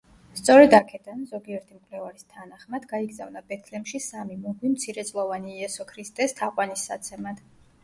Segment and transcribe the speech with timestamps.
[0.37, 7.47] სწორედ აქედან, ზოგიერთი მკვლევარის თანახმად, გაიგზავნა ბეთლემში სამი მოგვი მცირეწლოვანი იესო ქრისტეს თაყვანისსაცემად.